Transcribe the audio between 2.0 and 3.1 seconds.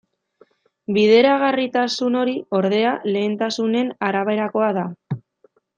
hori, ordea,